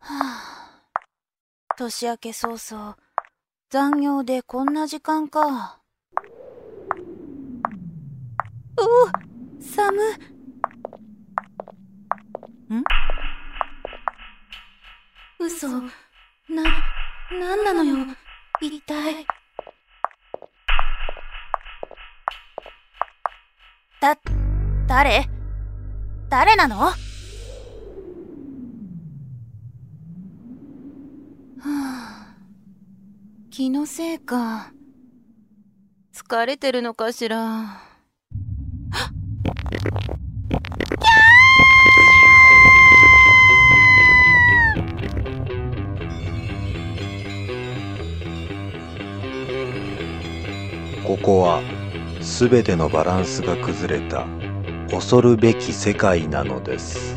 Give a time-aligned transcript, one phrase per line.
[0.00, 0.82] あ、
[1.78, 2.96] 年明け早々、
[3.70, 5.80] 残業でこんな時間か。
[8.78, 8.82] お
[9.58, 9.96] 寒
[12.68, 12.84] ん？
[15.38, 15.82] 嘘な、
[17.30, 17.96] なんなのよ、
[18.60, 19.26] 一体。
[24.06, 24.16] だ、
[24.86, 25.28] 誰？
[26.28, 26.76] 誰なの？
[26.76, 26.94] は
[31.64, 32.36] あ、
[33.50, 34.70] 気のせいか。
[36.14, 37.80] 疲れてるのかしら？
[51.04, 51.60] ここは
[52.26, 54.26] 全てのバランスが崩れた。
[54.90, 57.16] 恐るべき世界なのです。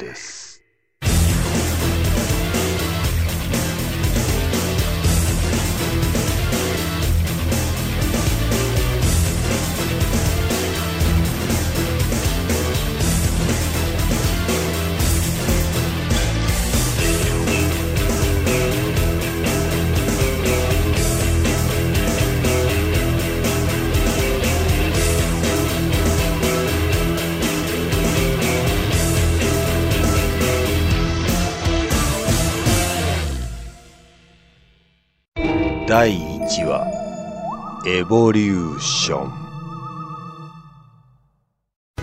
[37.93, 39.29] エボリューション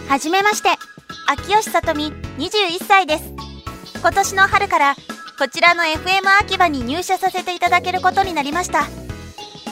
[0.06, 0.68] はじめまして、
[1.26, 3.24] 秋吉さとみ21歳です。
[3.98, 4.96] 今年の春から
[5.38, 8.84] こちらの FM 秋葉に入社させていただけることになりました。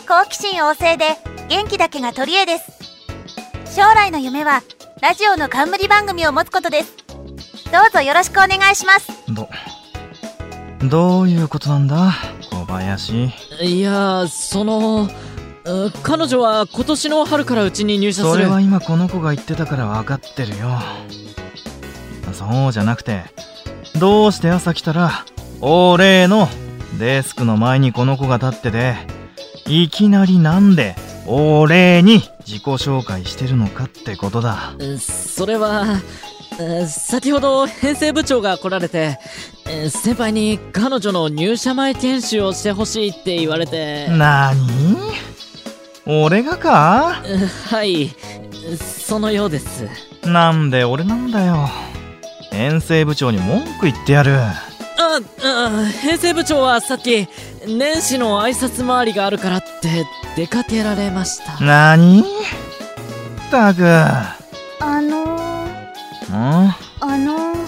[0.08, 1.18] 好奇心旺盛で
[1.50, 3.76] 元気だけが取り柄です。
[3.76, 4.62] 将来の夢は
[5.02, 6.94] ラジオの冠番組を持つことです。
[7.70, 9.12] どうぞよろしくお願いします。
[9.28, 9.50] ど、
[10.88, 12.14] どういうことなんだ？
[12.50, 13.26] 小林。
[13.60, 15.10] いやー、その、う
[16.02, 18.32] 彼女は今年の春からうちに入社する。
[18.34, 20.78] それは今この子が言ってたから分かってるよ。
[22.32, 23.22] そうじゃなくて、
[23.98, 25.24] どうして朝来たら、
[25.60, 26.48] お礼の
[27.00, 28.94] デスクの前にこの子が立ってて、
[29.66, 30.94] いきなりなんで、
[31.26, 34.74] お礼に自己紹介してるのかってことだ。
[34.78, 36.00] うそれは、
[36.60, 39.18] う先ほど編成部長が来られて、
[39.68, 44.96] え先輩に彼女の入社前研修をしてほしいって言われて、なに
[46.06, 47.20] 俺がか？
[47.24, 48.14] うはい、
[49.04, 49.88] そのようです。
[50.24, 51.68] なんで俺なんだよ。
[52.52, 54.38] 編成部長に文句言ってやる。
[54.38, 54.54] あ、
[55.42, 57.28] あ編成部長はさっき、
[57.66, 60.06] 年始の挨拶回りがあるからって
[60.36, 61.62] 出かけられました。
[61.62, 62.24] なにっ
[63.50, 63.84] たく。
[63.84, 64.30] あ
[65.02, 66.74] のー、ん？
[67.00, 67.66] あのー、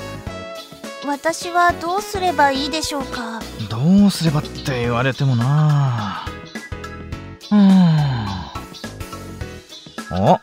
[1.07, 3.41] 私はどうすればいいでしょうか？
[3.69, 6.25] どうすればって言われてもな
[7.51, 7.88] うーん。
[10.19, 10.41] お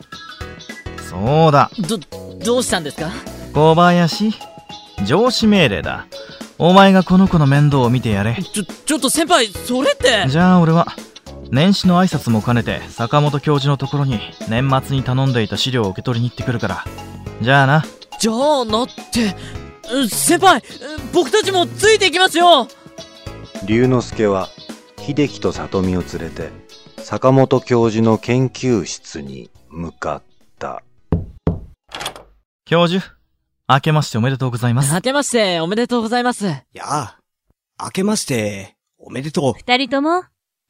[1.01, 1.69] そうだ。
[1.79, 1.97] ど、
[2.43, 3.11] どうしたんですか？
[3.53, 4.33] 小林。
[5.05, 6.07] 上司命令だ。
[6.57, 8.35] お前がこの子の面倒を見てやれ。
[8.35, 10.87] ちょ、ちょっと先輩、それってじゃあ俺は、
[11.51, 14.19] 年始の挨拶も兼ねて坂本教授のところに
[14.49, 16.85] 年末に頼んでいた資料を受け取りに行ってくるから。
[17.41, 17.85] じゃあな。
[18.19, 19.35] じゃあなって、
[19.93, 20.61] う先輩、う
[21.13, 22.67] 僕たちもついていきますよ
[23.67, 24.49] 龍之介は
[24.97, 26.49] 秀樹と里美を連れて
[26.97, 30.23] 坂本教授の研究室に向かっ
[30.57, 30.81] た
[32.63, 33.05] 教授、
[33.67, 34.93] 明けましておめでとうございます。
[34.93, 36.45] 明けましておめでとうございます。
[36.45, 37.17] やあ、
[37.83, 39.53] 明けまして、おめでとう。
[39.53, 40.23] 二人とも、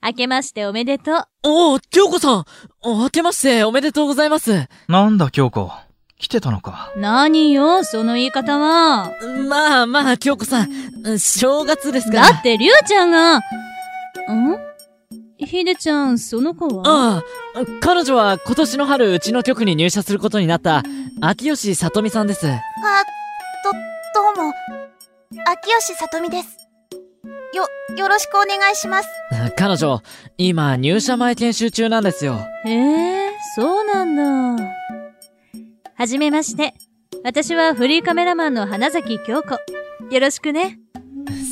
[0.04, 1.24] 明けましておめでとう。
[1.44, 2.46] おお、京子さん
[2.82, 4.68] お明けましておめでとうございます。
[4.88, 5.72] なんだ京子。
[6.18, 6.92] 来てたのか。
[6.96, 9.12] 何よ、その言い方は。
[9.48, 12.32] まあまあ、京子さん、正月ですから。
[12.32, 13.42] だって、りゅうちゃんが、ん？
[15.38, 16.84] ひでちゃん、その子は？
[16.86, 17.24] ああ、
[17.82, 20.84] 彼女は今年の春うちの局に入社することになった、
[21.22, 22.48] 秋吉さとみさんです。
[22.48, 22.62] あ、
[23.64, 23.72] ど、
[24.34, 24.54] どうも。
[25.46, 26.58] 秋吉さとみです。
[27.54, 27.68] よ、
[27.98, 29.10] よろしくお願いします。
[29.58, 30.02] 彼女、
[30.38, 32.40] 今入社前研修中なんですよ。
[32.66, 34.16] へえ、そうなん
[34.58, 34.64] だ。
[35.96, 36.74] はじめまして。
[37.24, 39.60] 私はフリーカメラマンの花崎京子。
[40.12, 40.80] よろしくね。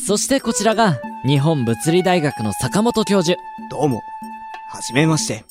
[0.06, 3.40] そしてこちらが、日本物理大学の坂本教授。
[3.72, 4.02] どうも。
[4.70, 5.46] はじめまして。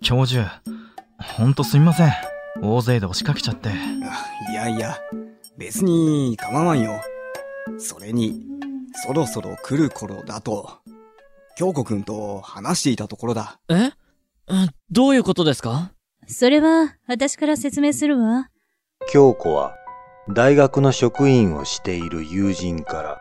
[0.00, 0.62] 教授、
[1.18, 2.12] ほんとすみません。
[2.62, 3.70] 大勢で押しかけちゃって。
[4.52, 4.96] いやいや、
[5.58, 7.00] 別に構わんよ。
[7.78, 8.40] それに、
[9.04, 10.78] そろそろ来る頃だと、
[11.56, 13.58] 京子くんと話していたところだ。
[13.68, 13.90] え？
[14.46, 15.90] うんどういうことですか？
[16.28, 18.48] それは、私から説明するわ。
[19.10, 19.74] 京子は
[20.28, 23.20] 大学の職員をしている友人から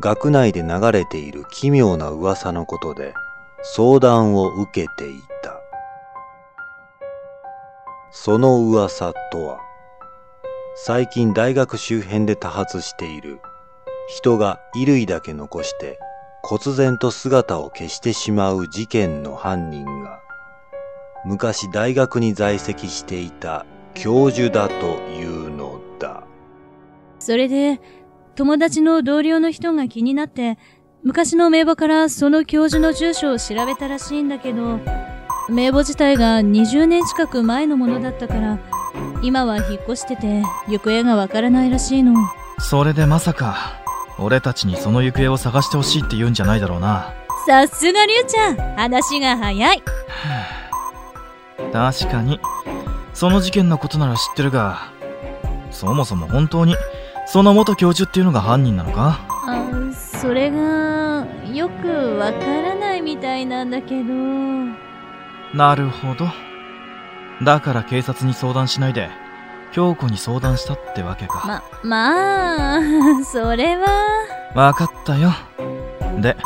[0.00, 3.12] 学内で流れている奇妙な噂のことで
[3.62, 5.60] 相談を受けていた。
[8.10, 9.60] その噂とは
[10.74, 13.40] 最近大学周辺で多発している
[14.08, 15.98] 人が衣類だけ残して
[16.42, 20.20] 忽然と姿を消してしまう事件の犯人が
[21.24, 26.24] 昔大学に在籍していた教授だというのだ。
[27.18, 27.80] それで、
[28.36, 30.58] 友達の同僚の人が気になって、
[31.02, 34.78] 昔の名簿からその教授の住所を調べたらしいんだけど、
[35.48, 38.58] 名簿自体が20年近く前のものだったから、
[39.22, 42.14] 今は引っ越してて、行方がわからないらしいの。
[42.58, 43.80] それでまさか、
[44.18, 47.14] 俺たちにその行方を探してほしいって言うんじゃないだろうな。
[47.46, 49.82] さすがりゅうちゃん話が早い
[51.72, 52.38] 確かに、
[53.14, 54.92] その事件のことなら知ってるが、
[55.70, 56.76] そもそも本当に、
[57.32, 59.20] その元教授っていうのが犯人なのか？
[59.46, 61.24] あ、それが、
[61.54, 64.12] よくわからないみたいなんだけど。
[65.54, 66.26] なるほど。
[67.44, 69.10] だから警察に相談しないで、
[69.70, 71.44] 京子に相談したってわけか。
[71.46, 72.80] ま、まあ、
[73.24, 73.86] それは、
[74.56, 75.30] わかったよ。
[76.20, 76.36] で、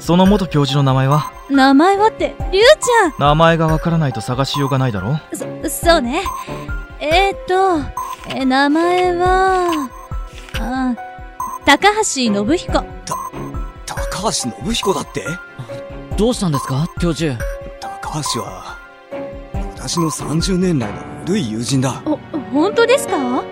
[0.00, 1.30] その元教授の名前は？
[1.48, 5.20] 名前はって、りゅうち名前がわからないと探しようがないだろゃん
[5.70, 6.24] そ、そうね。
[6.98, 7.78] えー、っと、
[8.34, 9.88] え、名前は、
[10.60, 10.94] あ、
[11.64, 12.72] 高橋信彦。
[13.86, 15.24] 高橋信彦だって？
[16.16, 16.88] どうしたんですか？
[17.00, 17.38] 教授。
[18.00, 18.78] 高橋は、
[19.74, 22.02] 私の30年来の古い友人だ。
[22.06, 22.16] お、
[22.52, 23.44] 本当ですか？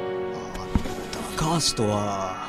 [1.37, 2.49] 高橋とは、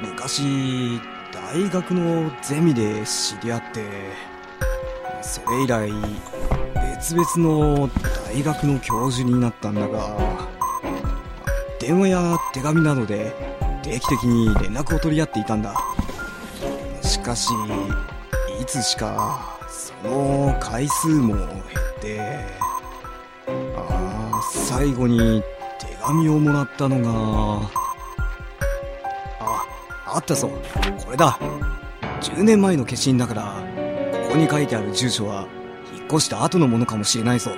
[0.00, 1.00] 昔、
[1.32, 3.84] 大学のゼミで知り合って、
[5.22, 5.90] それ以来、
[6.98, 7.90] 別々の
[8.26, 10.16] 大学の教授になったんだが、
[11.80, 13.34] 電話や手紙などで
[13.86, 15.76] 定期的に連絡を取り合っていたんだ。
[17.02, 17.50] しかし、
[18.60, 21.50] いつしか、その回数も減っ
[22.00, 22.20] て、
[23.76, 25.40] ああ、最後に
[25.78, 27.70] 手紙をもらったのが、
[29.38, 29.64] あ、
[30.06, 30.50] あったぞ。
[31.04, 31.38] これだ。
[32.22, 33.62] 10年前の消印だから、
[34.24, 35.46] ここに書いてある住所は、
[35.94, 37.52] 引っ越した後のものかもしれないぞ。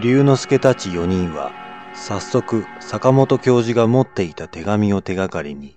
[0.00, 1.63] 龍之介たち4人は、
[1.94, 5.76] 早速、坂本教授が持っていた手紙を手がかりに、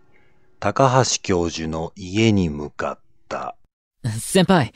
[0.60, 3.56] 高橋教授の家に向かった。
[4.20, 4.74] 先輩、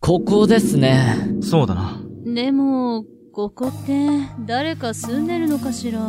[0.00, 1.16] ここですね。
[1.42, 2.00] そうだな。
[2.24, 4.08] でも、ここって、
[4.40, 6.00] 誰か住んでるのかしら？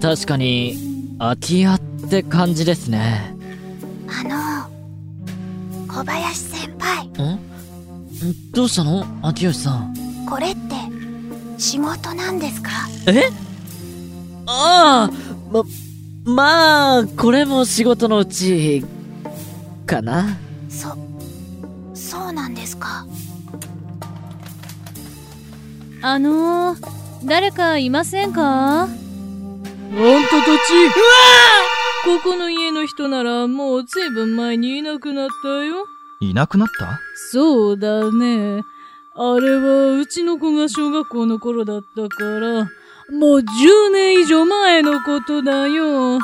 [0.00, 0.76] 確かに、
[1.18, 3.36] 空き家って感じですね。
[4.08, 7.38] あの、小林先輩、ん
[8.52, 9.06] どうしたの？
[9.22, 9.94] 秋吉さん。
[10.28, 10.74] これって、
[11.58, 12.70] 仕事なんですか？
[13.06, 13.30] え？
[14.46, 15.12] ああ
[15.50, 15.62] ま、
[16.24, 18.84] まあ、これも仕事のうち、
[19.86, 20.36] かな
[20.68, 20.96] そ、
[21.94, 23.06] そうなんですか。
[26.02, 28.82] あのー、誰かいませんか？
[28.82, 30.50] あんたたち
[32.04, 35.86] ここの家の人ならもうずいぶん前にいなくなったよ。
[36.20, 37.00] いなくなった？
[37.30, 38.60] そうだね。
[39.14, 42.68] あれはうちの子が小学校の頃だったから、
[43.18, 46.18] もう10年以上前のことだよ。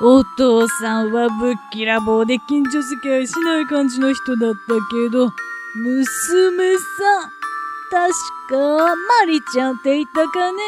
[0.00, 5.30] お父さんはぶっきらぼうで近所付き合いしない感じの人だったけど、
[5.76, 6.80] 娘さ
[7.26, 7.30] ん、
[7.90, 8.12] 確
[8.50, 10.62] か、マリちゃんって言ったかね。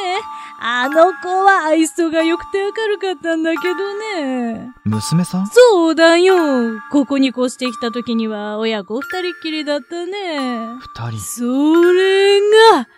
[0.60, 4.72] あの子は愛想が良くて明るかったんだけどね。
[4.84, 5.46] 娘さん？
[5.48, 6.80] そうだよ。
[6.90, 10.78] ここに越してきた時には親子二人っきりだったね。
[10.80, 11.20] 二人。
[11.20, 12.88] それが、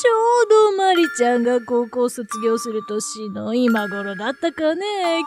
[0.00, 0.12] ちょ
[0.70, 4.84] うどマリちゃんが高校卒業する年の今頃だったかね。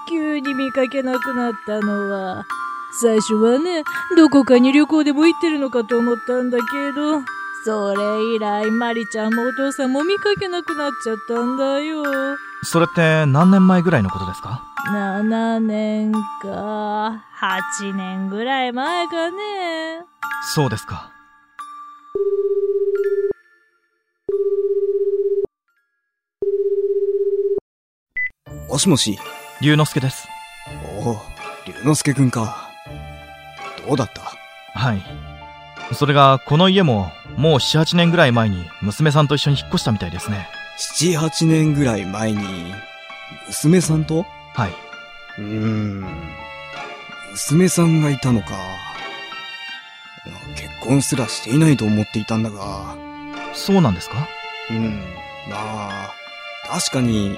[0.08, 2.46] 急に見かけなくなったのは。
[3.01, 3.84] 最初はね、
[4.16, 7.22] どこかに旅行でも行ってるのかと思ったんだけど、
[7.66, 12.04] それ以来マリちゃんもお父さんも見かけなくなっちゃったんだよ。
[12.63, 17.25] それって何年前ぐらいのことですか？7年か、
[17.82, 20.06] 8年ぐらい前かね。
[20.54, 21.11] そうですか。
[28.72, 29.20] もしもし。
[29.60, 30.30] 龍之介です。
[31.04, 31.22] おお、
[31.68, 32.72] 龍之介くんか。
[33.86, 34.22] どうだった？
[34.80, 35.04] はい。
[35.94, 40.48] それが、この家も、もう7、8年ぐらい前に娘さんと一緒に引っ越したみたいですね。
[40.96, 42.74] ?7、8年ぐらい前に、
[43.48, 44.25] 娘さんと？
[44.54, 44.72] はい。
[45.38, 46.06] うーん。
[47.32, 48.48] 娘さんがいたのか。
[50.56, 52.96] 結婚すらしていないと思っていたんだが。
[53.54, 54.30] そうなんですか？
[54.70, 55.04] うん。
[55.50, 56.13] まあ、
[56.70, 57.38] 確かに、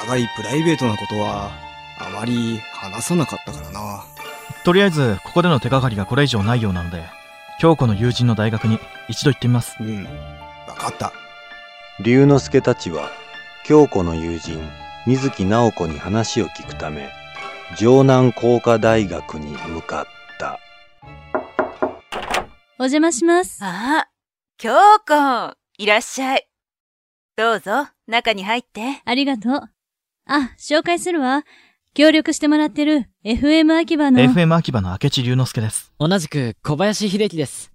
[0.00, 1.50] 互いプライベートなことは、
[1.98, 4.04] あまり話さなかったからな。
[4.64, 7.04] とりあえず、ここでの手がかりがこれ以上ないようなので、
[7.60, 9.76] 京子の友人の大学に一度行ってみます。
[9.80, 10.04] うん。
[10.66, 11.12] わかった。
[12.00, 13.10] 龍之介たちは、
[13.64, 14.60] 京子の友人、
[15.06, 17.10] 水木直子に話を聞くため、
[17.76, 20.06] 城南工科大学に向かっ
[20.38, 20.58] た。
[22.78, 23.64] お邪魔します。
[23.64, 24.08] ああ、
[24.56, 24.70] 京
[25.06, 26.47] 子、いらっしゃい。
[27.38, 29.00] どうぞ、中に入って。
[29.04, 29.52] ありがとう。
[30.26, 31.44] あ、紹介するわ。
[31.94, 34.18] 協力してもらってる FM 秋葉の。
[34.18, 35.92] FM 秋葉の明智龍之介です。
[36.00, 37.70] 同じく小林秀樹です。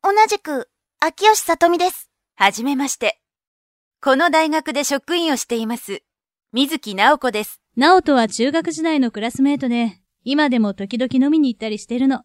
[0.00, 0.68] 同じく、
[1.00, 2.08] 秋吉里美です。
[2.36, 3.20] はじめまして。
[4.00, 6.04] この大学で職員をしています。
[6.52, 7.60] 水木直子です。
[7.76, 12.22] ナオとは中学時代のクラスメートで、今でも時々飲みに行ったりしてるの。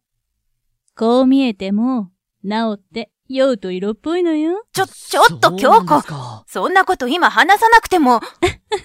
[0.96, 2.12] こう見えても、
[2.44, 4.64] ナオって酔うと色っぽいのよ。
[4.74, 6.08] ちょ、ちょっと京子す。
[6.08, 8.22] かそんなこと今話さなくても。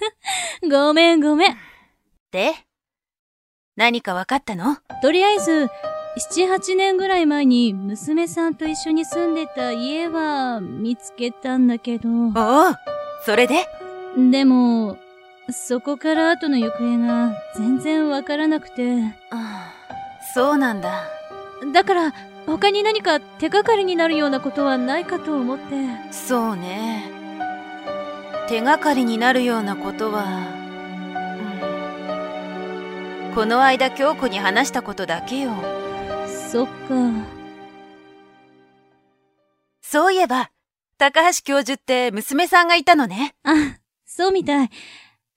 [0.69, 1.57] ごめんごめん。
[2.31, 2.53] で
[3.75, 4.77] 何か分かったの？
[5.01, 5.69] とりあえず、
[6.31, 12.73] 7、8年ぐらい前に娘さんと一緒に住んでた家は見つけたんだけど、おお、
[13.25, 13.67] それで？
[14.31, 14.97] でも、
[15.51, 19.73] そこから後の行方が全然わからなくて、ああ
[20.33, 21.03] そうなんだ。
[21.71, 22.13] だから
[22.47, 25.65] 他に何か手がかりになるようなことはないかと思って。
[26.11, 27.11] そうね。
[28.47, 30.23] 手がかりになるようなことは、
[33.31, 35.51] うんこの間京子に話したことだけよ。
[36.49, 36.71] そっか。
[39.81, 40.49] そういえば、
[40.97, 43.35] 高橋教授って娘さんがいたのね。
[43.43, 43.53] あ、
[44.05, 44.69] そうみたい。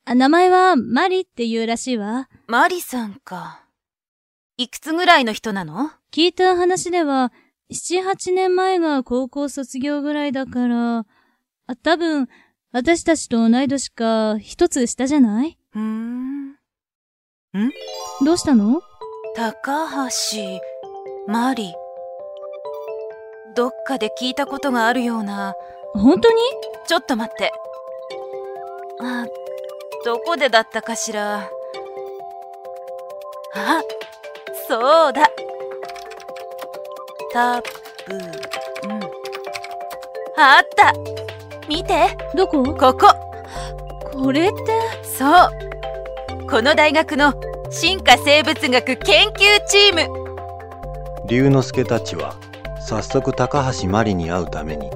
[0.06, 2.28] あ名前はマリっていうらしいわ。
[2.46, 3.66] マリさんか。
[4.56, 5.90] いくつぐらいの人なの？
[6.12, 7.32] 聞いた話では、
[7.72, 12.28] 7、8年前が高校卒業ぐらいだから、あ多分、
[12.72, 15.56] 私たちと同い年か、一つ下じゃない？
[15.74, 16.56] うーん。
[18.24, 18.80] どうしたの？
[19.36, 20.60] 高橋、
[21.28, 21.72] マリ。
[23.54, 25.54] どっかで聞いたことがあるような。
[25.94, 26.36] 本当に？
[26.88, 27.52] ちょっと待って。
[29.00, 29.26] あ、
[30.04, 31.48] どこでだったかしら。
[33.54, 33.82] あ、
[34.66, 35.22] そうだ。
[37.32, 38.20] たぶん。
[40.36, 40.92] あった。
[41.68, 42.16] 見て。
[42.34, 42.62] どこ？
[42.74, 43.14] ここ。
[44.12, 44.54] これって、
[45.02, 45.30] そう。
[46.50, 47.34] この大学の
[47.70, 49.34] 進化生物学研究
[49.68, 50.08] チーム。
[51.28, 52.34] 龍之介たちは、
[52.80, 54.90] 早速高橋真理に会うために、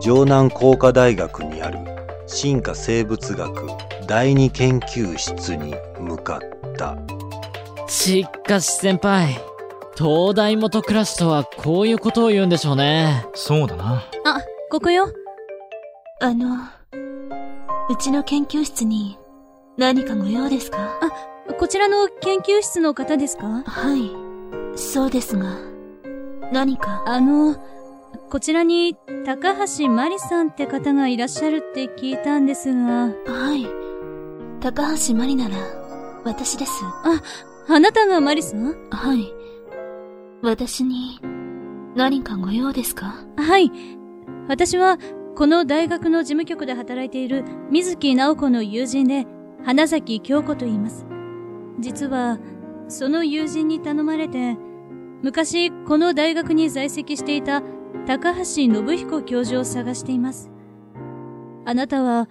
[0.00, 1.78] 城南工科大学にある
[2.26, 3.68] 進化生物学
[4.06, 6.40] 第二研究室に向かっ
[6.76, 6.96] た。
[7.88, 9.40] しかし先輩、
[9.96, 13.26] 東大元暮らしとはこういうことを言うんでしょうね。
[13.34, 14.02] そうだな。
[14.24, 15.08] あ、ここよ。
[16.20, 16.56] あの、
[17.90, 19.18] うちの研究室に
[19.76, 20.78] 何かご用ですか？
[21.58, 23.62] こちらの研究室の方ですか？
[23.66, 24.10] はい、
[24.78, 25.56] そうですが、
[26.52, 27.56] 何か、あの、
[28.30, 33.66] こちらに高橋まりさんって方がいらっしゃるって聞いたんですが、はい、
[34.60, 35.56] 高橋まりなら、
[36.24, 36.72] 私です。
[37.68, 38.74] あなたがまりさん？
[38.90, 39.32] はい、
[40.44, 41.18] 私に
[41.96, 43.14] 何かご用ですか？
[43.38, 43.72] はい。
[44.46, 44.98] 私は、
[45.36, 49.26] この大学の事務局で働いている水木直子の友人で、
[49.64, 51.06] 花崎京子と言います。
[51.80, 52.38] 実は、
[52.88, 54.58] その友人に頼まれて、
[55.22, 57.62] 昔この大学に在籍していた
[58.06, 60.50] 高橋信彦教授を探しています。
[61.64, 62.28] あなたは、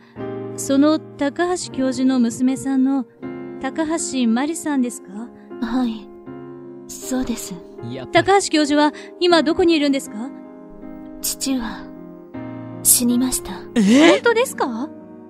[0.56, 3.08] その高橋教授の娘さんの
[3.60, 5.10] 高橋まりさんですか？
[5.62, 6.08] はい、
[6.94, 7.54] そうです。
[8.12, 10.30] 高橋教授は今どこにいるんですか？
[11.22, 11.86] 父は、
[12.84, 13.52] 死にました。
[13.54, 13.64] 本
[14.24, 14.68] 当ですか？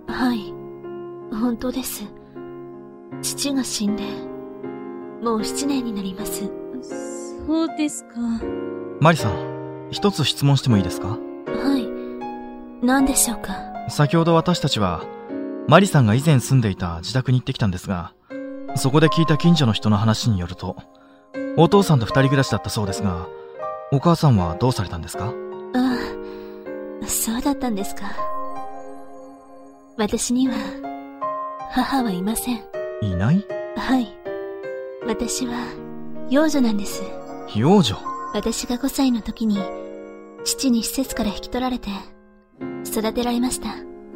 [0.08, 0.54] はい、
[1.32, 2.04] 本当です。
[3.22, 4.04] 父が死んで、
[5.22, 6.52] もう7年になります。
[7.48, 8.16] そうですか。
[9.00, 11.10] マリさん、一つ質問してもいいですか？
[11.10, 11.18] は
[11.78, 13.56] い、何でしょうか？
[13.90, 15.04] 先ほど私たちは、
[15.68, 18.14] マリさんが以前住んでいた自宅に行ってきたんですが、
[18.76, 20.76] そこで聞いた近所の人の話によると、
[21.58, 23.28] お父さんと二人暮らしだったそうですが、
[23.92, 25.34] お母さんはどうされたんですか？
[25.76, 25.98] あ
[27.04, 28.16] あ、そうだったんですか。
[29.98, 30.56] 私には、
[31.72, 32.64] 母はいません。
[33.02, 33.46] いない？
[33.78, 34.18] はい。
[35.06, 35.54] 私は、
[36.30, 37.04] 幼女なんです。
[37.56, 37.98] 幼女？
[38.34, 39.60] 私が5歳の時に、
[40.44, 41.90] 父に施設から引き取られて、
[42.86, 43.70] 育てられました。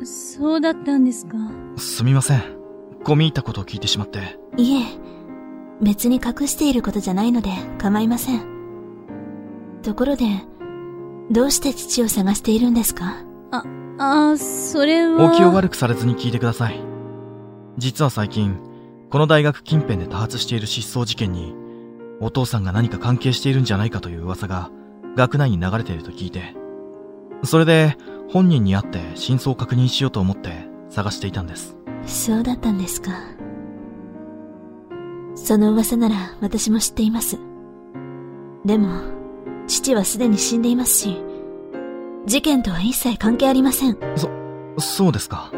[0.06, 1.36] そうだったんですか。
[1.78, 2.44] すみません。
[3.04, 4.40] 込み入ったことを聞いてしまって。
[4.58, 4.86] いえ、
[5.82, 8.42] 別に隠していることじゃないので構いません。
[9.84, 10.26] ところで、
[11.32, 13.24] どうして父を探しているんですか？
[13.52, 13.64] あ
[14.00, 15.34] あ、それは。
[15.34, 16.80] お気を悪くされずに聞いてください。
[17.78, 18.60] 実は最近、
[19.10, 21.56] この大学近辺で多発している失踪事件に、
[22.20, 24.72] お父さんが何か関係しているんじゃないかという噂が、
[25.16, 26.56] 学内に流れていると聞いて、
[27.44, 27.98] それで、
[28.30, 31.78] 本人に会って真相を確認しようと思って探していたんです。
[32.06, 33.12] そうだったんですか。
[35.48, 37.38] その噂なら私も知っています。
[38.66, 39.00] でも、
[39.66, 41.24] 父はすでに死んでいますし、
[42.26, 43.98] 事件とは一切関係ありません。
[44.78, 45.50] そうですか。